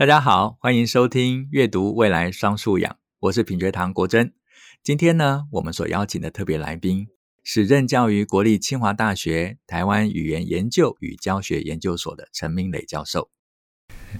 [0.00, 4.32] 大家好，欢迎收听阅读未来双素养，我是品学堂国珍。
[4.82, 7.08] 今天呢，我们所邀请的特别来宾
[7.44, 13.28] 是任教于国立清华大学台湾语言研究与教学研究所的陈明磊教授。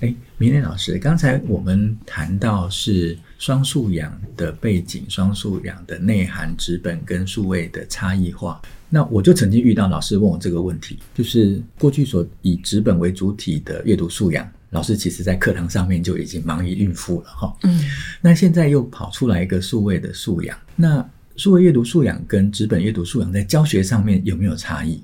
[0.02, 8.60] 哎，明磊老师，刚才我们谈到是双素养的背景，双素养的内涵，纸本跟数位的差异化。
[8.90, 14.46] 那我就曾经遇到老师问我这个问题，就是过去所以纸本为主体的阅读素养。
[14.70, 17.84] 老师其实在课堂上面就已经忙于应付了哈，嗯，
[18.20, 25.02] 那现在又跑出来一个数位的素养，那数位阅读素养跟纸本阅读素养在教学上面有没有差异？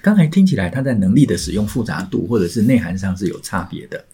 [0.00, 4.04] 刚才听起来它在能力的使用复杂度或者是内涵上是有差别的。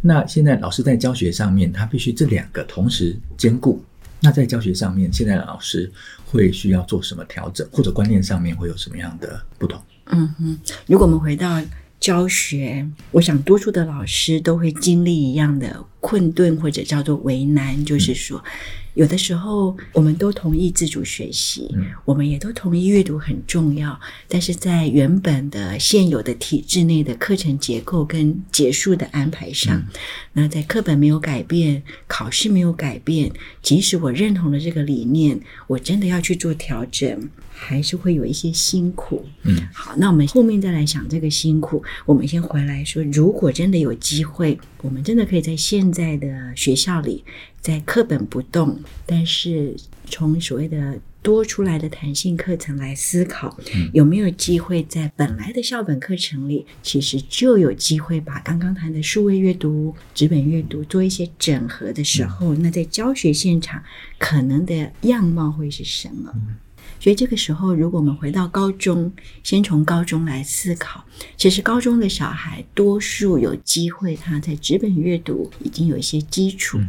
[0.00, 3.84] 那现在老师在教学上面，他必须这两个同时兼顾。
[4.20, 5.92] 那在教学上面，现在的老师
[6.24, 9.78] 会需要做什么调整，或者观念上面会有什么样的不同？
[10.06, 11.60] 嗯哼，如果我们回到。
[12.02, 18.44] 教学，我想多数的老师都会经历一样的困顿，或者叫做为难，就是说。
[18.94, 29.86] 有的时候，我们都同意自主学习，嗯，我们也都同意阅读很重要，但是在原本的现有的体制内的课程结构跟结束的安排上，嗯，
[30.34, 39.24] 那在课本没有改变，考试没有改变，即使我认同了这个理念，我真的要去做调整，还是会有一些辛苦。
[39.44, 47.22] 嗯，好，那我们后面再来想这个辛苦，我们先回来说，如果真的有机会，我们真的可以在现在的学校里。
[47.60, 49.76] 在课本不动，但是
[50.06, 63.80] 从所谓的多出来的弹性课程来思考，嗯，有没有机会在本来的校本课程里，其实就有机会把刚刚谈的数位阅读、纸本阅读做一些整合的时候，嗯，那在教学现场
[64.18, 66.34] 可能的样貌会是什么？
[67.02, 71.04] 嗯所以这个时候，如果我们回到高中，先从高中来思考，
[71.36, 76.78] 其实高中的小孩多数有机会，他在纸本阅读已经有一些基础。
[76.78, 76.86] 嗯、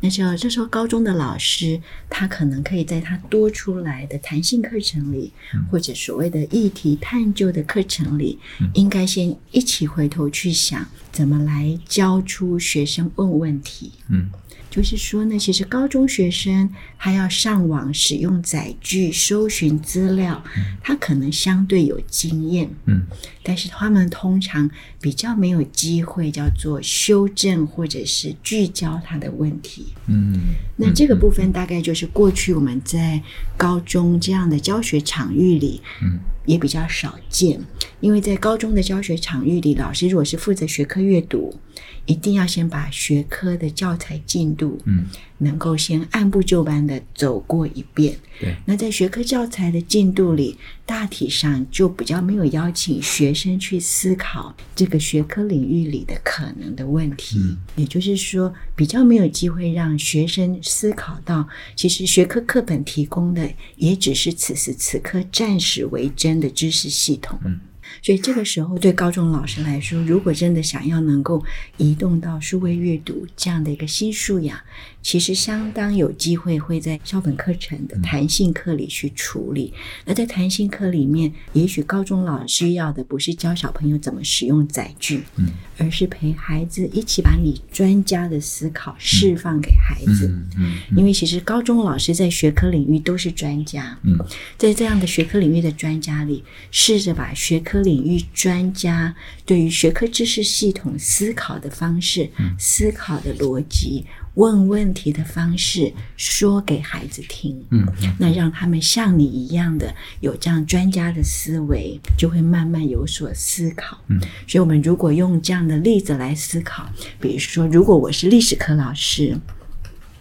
[0.00, 13.90] 那时候，这时候高中的老师，他可能可以在他多出来的弹性课程里，嗯、或者所谓的议题探究的课程里，嗯、应该先一起回头去想，怎么来教出学生问问题。
[14.10, 14.30] 嗯。
[14.76, 20.44] 就是说呢，其实高中学生他要上网使用载具搜寻资料，
[20.82, 23.00] 他可能相对有经验，嗯，
[23.42, 24.70] 但是他们通常
[25.00, 33.22] 比较没有机会叫做修正或者是聚焦他的问题，嗯，那这个部分大概就是过去我们在
[33.56, 37.58] 高中这样的教学场域里，嗯，也比较少见，
[38.00, 41.58] 因为在高中的教学场域里，老师如果是负责学科阅读。
[42.06, 45.06] 一定要先把学科的教材进度，嗯，
[45.38, 48.16] 能够先按部就班的走过一遍。
[48.40, 57.38] 对，那在学科教材的进度里，大体上就比较没有邀请学生去思考这个学科领域里的可能的问题。
[57.38, 67.38] 嗯，也就是说，比较没有机会让学生思考到，其实学科课本提供的也只是此时此刻暂时为真的知识系统。
[67.44, 67.58] 嗯。
[68.02, 71.44] 所以这个时候，对高中老师来说，如果真的想要能够
[71.76, 74.58] 移动到数位阅读这样的一个新素养，
[75.02, 79.72] 其实相当有机会会在校本课程的弹性课里去处理。
[80.04, 85.48] 而在弹性课里面，也许高中老师要的不是教小朋友怎么使用载具，嗯，
[85.78, 90.28] 而是陪孩子一起把你专家的思考释放给孩子。
[90.58, 94.18] 嗯，因为其实高中老师在学科领域都是专家，嗯，
[94.58, 99.14] 在这样的学科领域的专家里，试着把学科领域专家
[99.46, 104.04] 对于学科知识系统思考的方式、嗯、思考的逻辑、
[104.34, 107.86] 问问题的方式说给孩子听，嗯，
[108.18, 113.96] 那让他们像你一样的有这样专家的思维，就会慢慢有所思考。
[114.08, 114.18] 嗯，
[114.48, 119.38] 所以，我们如果用这样的例子来思考，比如说，如果我是历史课老师，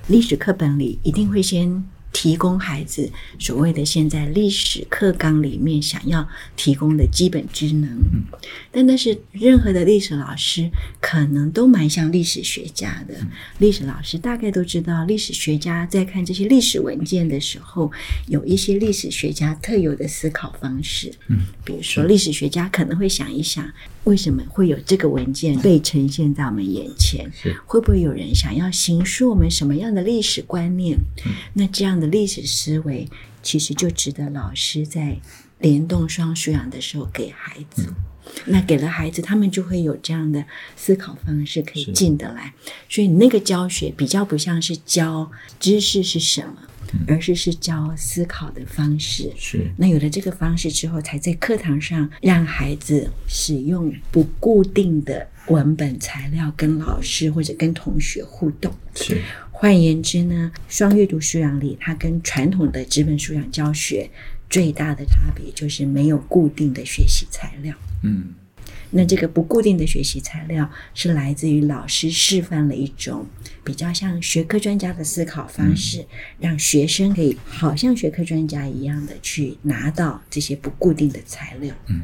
[0.07, 1.83] 历史课本里一定会先。
[2.15, 7.89] 提供孩子所谓的现在历史课纲里面想要提供的基本知能，
[8.71, 10.71] 但那是任何的历史老师
[11.01, 13.15] 可能都蛮像历史学家的。
[13.57, 17.91] 历史老师大概都知道，历史学家在看这些历史文件的时候，
[18.27, 21.11] 有一些历史学家特有的思考方式。
[21.27, 23.69] 嗯，比如说历史学家可能会想一想。
[24.05, 27.27] 为什么会有这个文件被呈现在我们眼前？
[27.33, 30.95] 是会不会有人想要形塑我们什么样的历史观念？
[31.25, 33.07] 嗯、那这样的历史思维，
[33.41, 35.17] 其实就值得老师在
[35.59, 37.87] 联动双素养的时候给孩子。
[37.87, 37.95] 嗯、
[38.45, 42.53] 那给了孩子，他们就会有这样的思考方式可以进得来。
[42.89, 46.55] 所以那个教学比较不像是教知识是什么。
[47.07, 58.73] 而是是教思考的方式，是那有了这个方式之后，才在课堂上让孩子使用不固定的文本材料跟老师或者跟同学互动。
[58.93, 59.19] 是，
[59.65, 64.07] 换言之呢，双阅读素养里，它跟传统的纸本素养教学
[64.47, 67.73] 最大的差别就是没有固定的学习材料。
[68.03, 68.25] 嗯。
[68.91, 73.25] 那这个不固定的学习材料是来自于老师示范了一种
[73.63, 76.07] 比较像学科专家的思考方式，嗯、
[76.41, 81.73] 让学生可以好像学科专家一样的去拿到这些不固定的材料。
[81.87, 82.03] 嗯，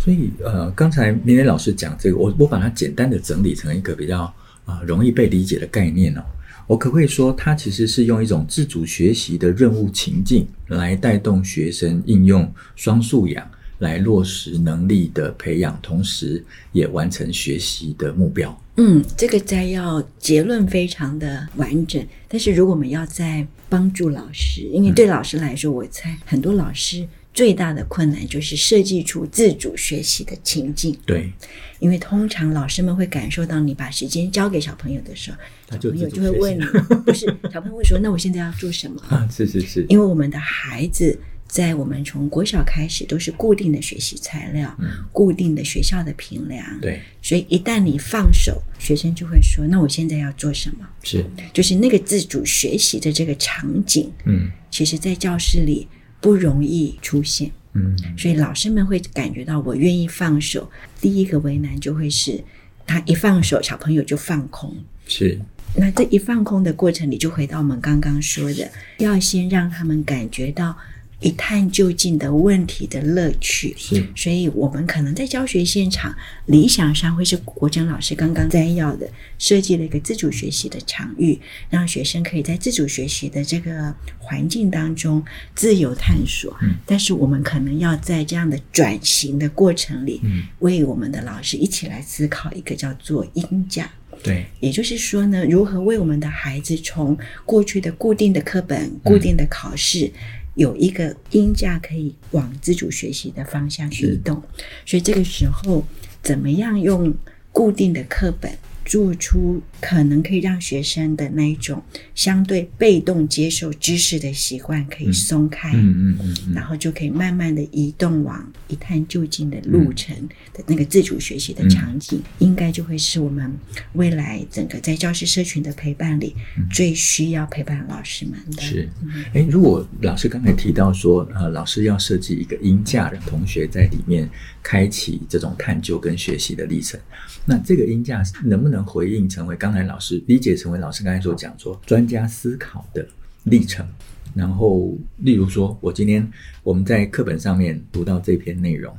[0.00, 4.22] 所以呃，刚才明磊老师讲这个，我我把它简单的整理成一个比较
[4.64, 6.24] 啊、呃、容易被理解的概念哦。
[6.72, 13.46] 我可不可以说，它其实是用一种自主学习的任务情境来带动学生应用双素养？
[13.80, 18.58] 来落实能力的培养，同时也完成学习的目标。
[18.78, 22.02] 嗯，这个摘要结论非常的完整。
[22.26, 30.96] 但是如果我们要再帮助老师，因为对老师来说，嗯、我猜很多老师最大的困难就是设计出自主学习的情境。
[31.06, 31.32] 对，
[31.78, 35.36] 因为通常老师们会感受到你把时间交给小朋友的时候，
[35.70, 36.64] 小朋友就会问你，
[37.04, 41.18] 不是小朋友会说：“那我现在要做什么？” 啊，是是是，因为我们的孩子。
[41.48, 55.86] 在我们从国小开始都是固定的学习材料，嗯、固定的学校的评量，对，所以一旦你放手，学生就会说：“那我现在要做什么？”是，就是那个自主学习的这个场景，嗯，其实，在教室里
[56.22, 60.70] 不容易出现，嗯，所以老师们会感觉到我愿意放手。
[60.98, 62.42] 第一个为难就会是，
[62.86, 64.74] 他一放手，小朋友就放空，
[65.06, 65.38] 是。
[65.76, 70.74] 那这一放空的过程里，就回到我们刚刚说的，要先让他们感觉到。
[71.22, 76.14] 一探究竟的问题的乐趣，是，所以我们可能在教学现场，
[76.46, 79.08] 理想上会是国珍老师刚刚摘要的，
[79.38, 81.40] 设计了一个自主学习的场域，
[81.70, 85.24] 让学生可以在自主学习的这个环境当中
[85.54, 86.56] 自由探索。
[86.60, 93.88] 嗯，但是我们可能要在这样的转型的过程里，嗯，为我们的老师一起来思考一个叫做音架。
[94.22, 97.16] 对，也就是说呢，如何为我们的孩子从
[97.46, 100.06] 过去的固定的课本、固定的考试。
[100.06, 100.12] 嗯
[100.54, 104.42] 有一个音架可以往自主学习的方向去移动，
[104.84, 105.86] 所以这个时候
[106.22, 107.14] 怎么样用
[107.50, 108.52] 固定的课本？
[108.84, 111.82] 做出可能可以让学生的那一种
[112.14, 120.16] 相对被动接受知识的习惯可以松开，嗯嗯嗯，然后就可以慢慢的移动往一探究竟的路程
[120.54, 123.52] 的那个自主学习的场景，嗯、应该就会是我们
[123.92, 126.34] 未来整个在教师社群的陪伴里
[126.70, 128.62] 最需要陪伴老师们的。
[128.62, 128.88] 是，
[129.34, 134.28] 哎，如果老师刚才提到说，呃，老师要设计一个音架，让同学在里面
[134.60, 136.98] 开启这种探究跟学习的历程，
[137.46, 143.06] 那这个音架能不能能回应成为刚才老师理解成为老师刚才所讲说专家思考的
[143.44, 143.86] 历程，
[144.34, 146.30] 然后例如说，我今天
[146.62, 148.96] 我们在课本上面读到这篇内容，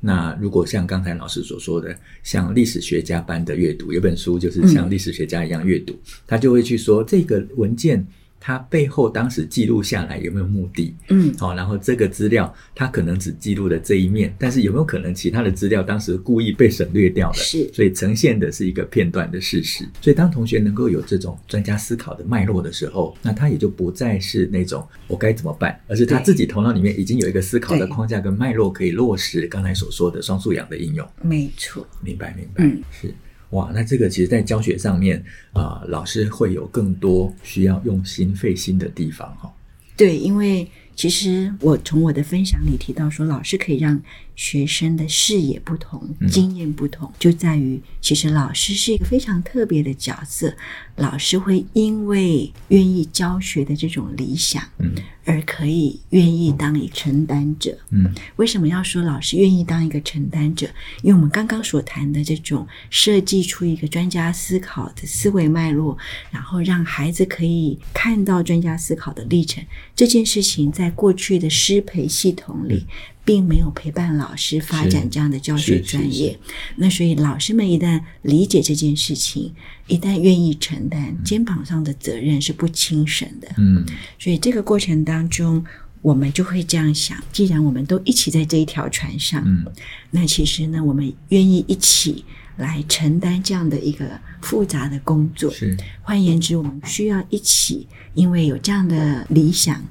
[0.00, 5.94] 那如果像刚才老师所说的，像历史学家般的阅读，有本书就是像历史学家一样阅读，
[6.26, 8.06] 他就会去说这个文件。
[8.46, 10.94] 它背后当时记录下来有没有目的？
[11.08, 17.34] 嗯，好，然后这个资料它可能只记录了这一面，但是有没有可能其他的资料当时故意被省略掉了？
[17.36, 19.88] 是，所以呈现的是一个片段的事实。
[20.02, 31.08] 所以当同学能够有这种专家思考的脉络的时候，那他也就不再是那种我该怎么办，而是他自己头脑里面已经有一个思考的框架跟脉络可以落实刚才所说的双素养的应用。
[31.22, 33.14] 没错，明白明白，嗯，是。
[33.54, 35.22] 哇，那这个其实，在教学上面
[35.52, 39.52] 啊、老师会有更多需要用心费心的地方哈。
[39.96, 44.02] 对，因为其实我从我的分享里提到说，老师可以让
[44.36, 50.54] 学生的视野不同，经验不同，嗯、就在于其实老师是一个非常特别的角色。
[50.96, 58.14] 老师会因为愿意教学的这种理想，嗯，而可以愿意当一个承担者，嗯。
[58.36, 60.68] 为什么要说老师愿意当一个承担者？
[61.02, 65.98] 因为我们刚刚所谈的这种设计出一个专家思考的思维脉络，
[66.30, 69.64] 然后让孩子可以看到专家思考的历程，
[69.96, 72.86] 这件事情在过去的师培系统里。
[73.24, 76.38] 嗯并没有陪伴老师发展这样的教学专业，
[76.76, 79.50] 那所以老师们一旦理解这件事情，
[79.86, 83.48] 一旦愿意承担，嗯、肩膀上的责任是不轻省的。
[83.56, 83.82] 嗯，
[84.18, 85.64] 所以这个过程当中，
[86.02, 89.64] 我们就会这样想：既然我们都一起在这一条船上，嗯，
[90.10, 94.04] 那其实呢，我们愿意一起来承担这样的一个
[94.42, 95.50] 复杂的工作。
[95.50, 99.82] 是，换言之，我们需要一起，因为有这样的理想。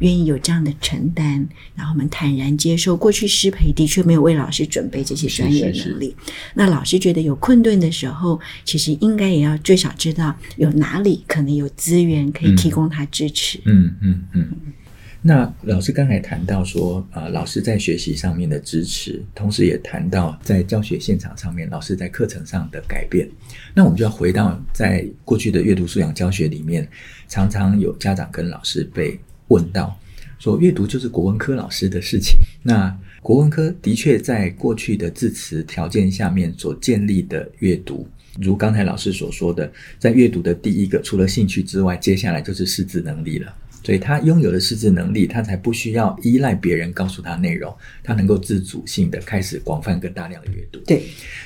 [0.00, 5.76] 愿意有这样的承担，然后我们坦然接受过去师培的确没有为老师准备这些专业能力。
[5.76, 6.14] 是是是。
[6.54, 13.60] 那老师觉得有困顿的时候，其实应该也要最少知道有哪里可能有资源可以提供他支持。
[13.66, 14.72] 嗯嗯嗯，嗯。
[15.22, 23.28] 那老师刚才谈到说，呃，老师在学习上面的支持，同时也谈到在教学现场上面，老师在课程上的改变。
[23.74, 26.88] 那我们就要回到在过去的阅读素养教学里面，
[27.28, 29.94] 常常有家长跟老师被问到，
[30.38, 32.38] 说阅读就是国文科老师的事情。
[32.62, 38.08] 那国文科的确在过去的字词条件下面所建立的阅读，
[38.40, 43.54] 如刚才老师所说的，在阅读的第一个，除了兴趣之外，接下来就是识字能力了。
[43.82, 50.78] 所以他拥有了识字能力，他才不需要依赖别人告诉他内容，他能够自主性的开始广泛跟大量的阅读。
[50.80, 51.04] 对，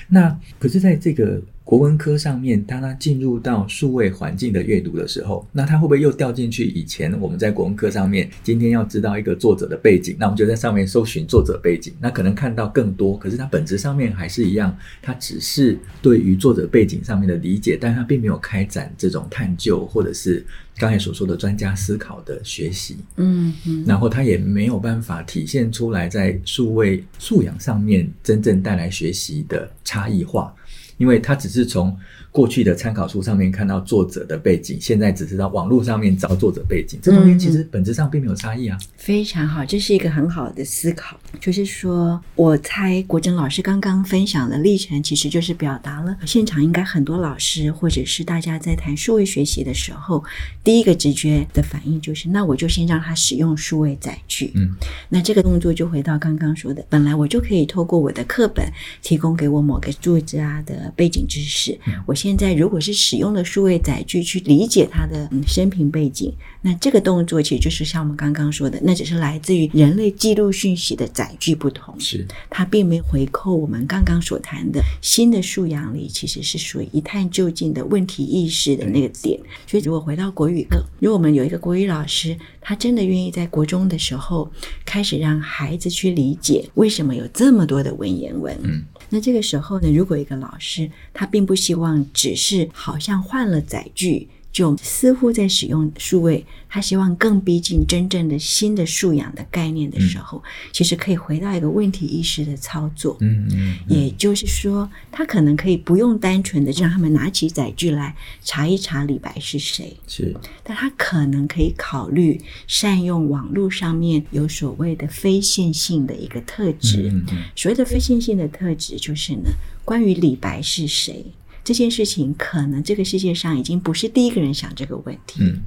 [0.09, 1.41] 那可是在这个。
[1.65, 20.45] 国文科上面，当他进入到数位环境的阅读的时候，那他会不会又掉进去以前我们在国文科上面，今天要知道一个作者的背景，那我们就在上面搜寻作者背景，那可能看到更多，可是它本质上面还是一样，它只是对于作者背景上面的理解，但它并没有开展这种探究或者是
[20.77, 30.55] 刚才所说的专家思考的学习，嗯嗯，然后他也没有办法体现出来在数位素养上面真正带来学习的差异化。
[30.99, 31.97] 因为它只是从
[32.35, 38.77] 过去的参考书上面看到作者的背景，现在只是到网络上面找作者背景，这中间其实本质上并没有差异啊。
[38.97, 41.17] 非常好，这是一个很好的思考。
[41.41, 50.25] 就是说，我猜国珍老师刚刚分享的历程，其实就是表达了现场应该很多老师或者是大家在谈数位学习的时候，
[50.65, 54.51] 第一个直觉的反应就是，那我就先让他使用数位载具。
[54.57, 54.75] 嗯，
[55.09, 58.67] 那这个动作就回到刚刚说的，本来我就可以透过我的课本
[59.03, 79.39] 提供给我某个作家的背景知识，我现在如果是使用了数位载具去理解他的生平背景，那这个动作其实就是像我们刚刚说的，那只是来自于人类记录讯息的载具不同，是它并没有回扣我们刚刚所谈的新的素养里，其实是属于一探究竟的问题意识的那个点。
[79.67, 84.51] 所以如果回到国语课，如果我们有一个国语老师，他真的愿意在国中的时候
[84.87, 88.83] 开始让孩子去理解为什么有这么多的文言文，嗯。
[89.15, 103.17] 那这个时候呢，如果一个老师他并不希望只是好像换了载具，就似乎在使用数位，他希望更逼近真正的新的素养的概念的时候，嗯、其实可以回到一个问题意识的操作。
[103.21, 110.33] 嗯嗯，嗯，也就是说，他可能可以不用单纯的让他们拿起载具来查一查李白是谁，是，
[110.63, 117.13] 但他可能可以考虑善用网络上面有所谓的非线性的一个特质。
[117.57, 119.51] 所谓的非线性的特质就是呢，
[119.85, 121.27] 关于李白是谁。
[121.65, 125.63] 这件事情可能这个世界上已经不是第一个人想这个问题，嗯，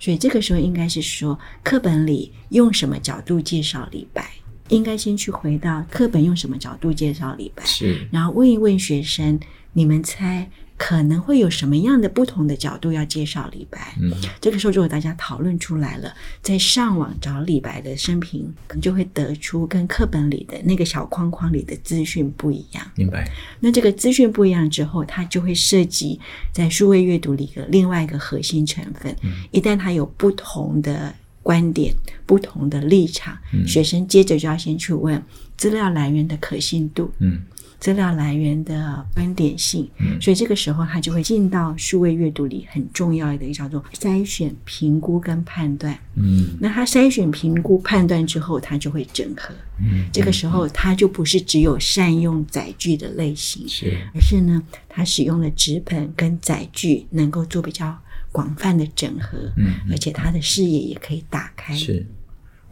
[0.00, 4.30] 所以这个时候应该是说，课本里用什么角度介绍李白，
[4.70, 9.38] 应该先去回到课本用什么角度介绍李白，是，然后问一问学生，
[9.72, 10.50] 你们猜？
[10.78, 13.94] 可能会有什么样的不同的角度要介绍李白？
[14.00, 14.10] 嗯，
[14.40, 22.84] 这个时候如果大家讨论出来了，在上网找李白的生平，可能就会得出跟课本里的那个小框框里的资讯不一样。
[22.96, 23.30] 明白？
[23.60, 26.18] 那这个资讯不一样之后，它就会涉及
[26.52, 29.14] 在数位阅读里的另外一个核心成分。
[29.22, 31.14] 嗯，一旦它有不同的
[31.44, 31.94] 观点、
[32.26, 35.22] 不同的立场，嗯，学生接着就要先去问
[35.56, 37.12] 资料来源的可信度。
[37.20, 37.40] 嗯。
[37.82, 45.92] 资料来源的观点性，嗯，所以这个时候他就会进到数位阅读里很重要的一个叫做筛选、评估跟判断。
[46.14, 49.52] 嗯，那他筛选、评估、判断之后，他就会整合。
[49.80, 57.98] 嗯，这个时候他就不是只有善用载具的类型，是，而是呢，他使用的纸本跟载具能够做比较
[58.30, 61.74] 广泛的整合，嗯，而且他的视野也可以打开。
[61.74, 62.06] 是。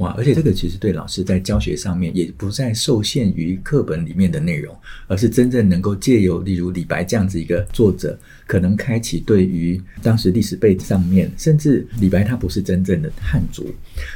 [0.01, 4.75] 哇，而且这个其实对老师在教学上面也不再受限于课本里面的内容，
[5.07, 13.67] 而是真正能够借由例如李白这样子一个作者，可能开启对于当时历史背景上面，甚至李白他不是真正的汉族，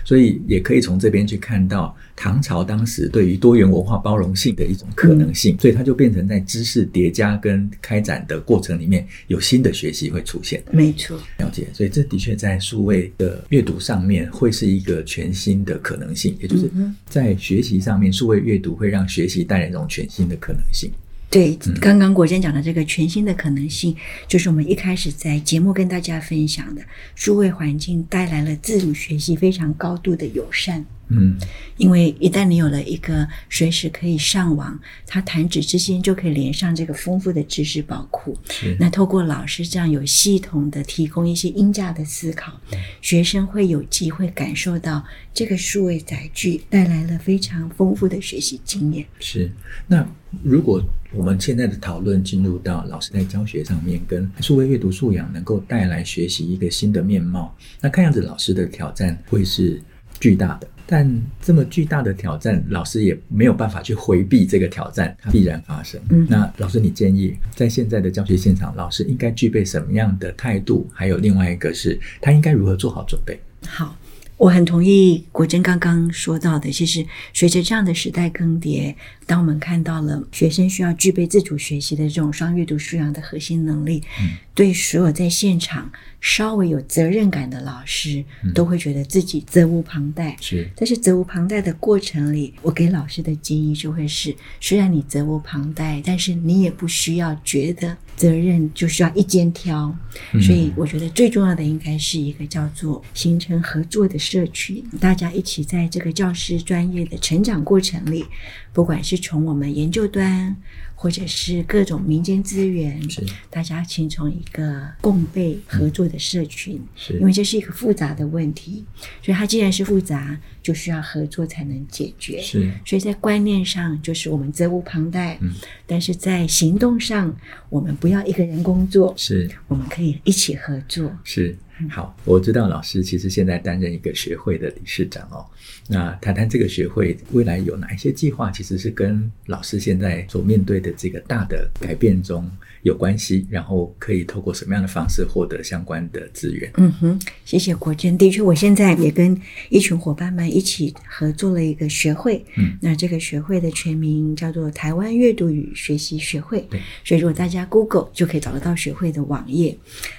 [0.06, 10.62] 所以也可以从这边去看到唐朝当时对于多元文化包容性的一种可能性，所以它就变成在知识叠加跟开展的过程里面有新的学习会出现。
[10.72, 15.74] 没错，了解，所以这的确在数位的阅读上面会是一个全新的。
[15.74, 16.70] 的可能性，也就是
[17.08, 20.88] 在学习上面，数位阅读会让学习带来一种全新的可能性。
[21.28, 23.92] 对，刚刚国珍讲的这个全新的可能性，
[24.28, 26.82] 就是我们一开始在节目跟大家分享的，
[27.16, 30.86] 数位环境带来了自主学习非常高度的友善。
[31.08, 31.36] 嗯，
[31.76, 38.36] 因为一旦你有了一个随时可以上网，它弹指之间就可以连上这个丰富的知识宝库。
[38.50, 42.58] 是，那透过老师这样有系统的提供一些音价的思考，
[43.00, 49.04] 学生会有机会感受到这个数位载具带来了非常丰富的学习经验。
[49.20, 49.50] 是，
[49.86, 50.06] 那
[50.42, 50.82] 如果
[51.12, 59.80] 我们现在的讨论进入到老师在教学上面，跟数位阅读素养能够带来学习一个新的面貌，那看样子老师的挑战会是。
[60.20, 60.68] 巨大的。
[60.86, 65.98] 但这么巨大的挑战，老师也没有办法去回避这个挑战，它必然发生。
[66.10, 70.86] 嗯，那老师，你建议在现在的教学现场，老师应该具备什么样的态度？
[70.92, 73.40] 还有另外一个是，他应该如何做好准备？
[73.66, 73.96] 好。
[74.36, 78.94] 我很同意国珍刚刚说到的，其实随着这样的时代更迭，
[79.26, 88.24] 当我们看到了学生需要具备自主学习的这种双阅读素养的核心能力，嗯，对所有在现场稍微有责任感的老师，
[88.54, 90.36] 都会觉得自己责无旁贷。
[90.40, 97.96] 是，但是责无旁贷的过程里，我给老师的建议就会是：虽然你责无旁贷，但是你也不需要觉得。
[98.16, 99.94] 责任就需要一肩挑，
[100.40, 108.24] 所以我觉得最重要的应该是一个叫做形成合作的社群，大家一起在这个教师专业的成长过程里，
[108.72, 110.56] 不管是从我们研究端，
[111.04, 118.82] 或者是各种民间资源，是大家形成一个共备合作的社群，是因为这是一个复杂的问题，
[119.22, 122.40] 所以它既然是复杂，就需要合作才能解决。
[122.40, 125.52] 是，所以在观念上就是我们责无旁贷，嗯，
[125.86, 127.36] 但是在行动上
[127.68, 127.94] 我们。
[127.94, 131.10] 不要一个人工作，是我们可以一起合作。
[131.22, 131.56] 是
[131.90, 135.44] 好，我知道老师其实现在担任一个学会的理事长哦。
[135.88, 142.48] 那谈谈这个学会未来有哪一些计划，其实是跟老师现在所面对的这个大的改变中
[142.82, 146.70] 有关系，然后可以透过什么样的方式获得相关的资源？
[146.76, 148.16] 嗯哼，谢谢国珍。
[148.16, 149.38] 的确，我现在也跟
[149.68, 152.42] 一群伙伴们一起合作了一个学会。
[152.56, 156.60] 嗯，那这个学会的全名叫做台湾阅读与学习学会。
[156.70, 159.76] 对，所以如果大家 Google 就可以找得到学会的网页。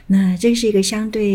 [0.08, 1.26] 那这是一个相对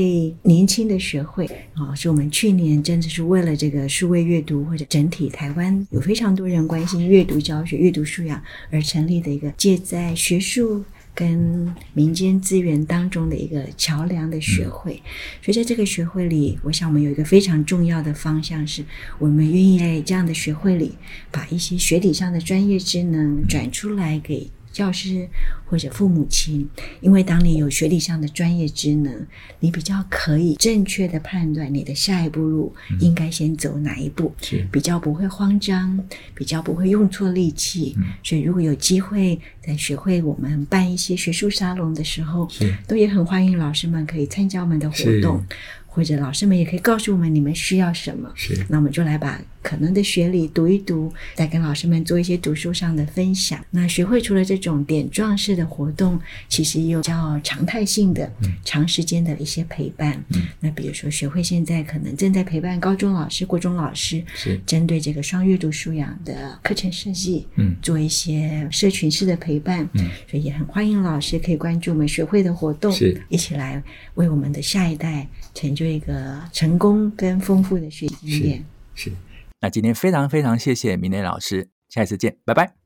[0.42, 10.84] 年轻的学会啊，是我们去年真的是为了这个数位阅读或者整体台湾有非常多人关心阅读教学、阅读素养而成立的一个借在学术。
[11.12, 15.02] 跟民间资源当中的一个桥梁的学会，
[15.42, 18.82] 所以在这个学会里，我想我们有一个非常重要的方向是，
[19.18, 20.92] 我们愿意在这样的学会里，
[21.30, 24.48] 把一些学理上的专业技能转出来给。
[24.72, 25.28] 教师
[25.64, 26.68] 或者父母亲，
[27.00, 29.26] 因为当你有学历上的专业职能，
[29.60, 35.98] 你比较可以正确的判断你的下一步路应该先走哪一步，是比较不会慌张，
[36.34, 37.96] 比较不会用错力气。
[38.22, 42.48] 所以如果有机会在学会我们办一些学术沙龙的时候，
[42.86, 45.44] 都也很欢迎老师们可以参加我们的活动。
[45.92, 53.64] 或者老师们也可以告诉我们你们需要什么，是，那我们就来把可能的学理读一读，再跟老师们做一些读书上的分享。
[53.70, 60.22] 那学会除了这种点状式的活动，其实也有较常态性的、嗯、长时间的一些陪伴。
[60.34, 69.88] 嗯，那比如说学会现在可能正在陪伴高中老师、国中老师，是针对这个双阅读素养的课程设计，嗯，做一些社群式的陪伴。
[69.94, 73.82] 嗯，所以也很欢迎老师可以关注我们学会的活动，是一起来
[74.14, 75.70] 为我们的下一代成。
[75.70, 78.62] 就一个成功跟丰富的学习经验。
[78.94, 79.16] 是，是。
[79.60, 82.79] 那今天非常非常谢谢明磊老师，下一次见，拜拜。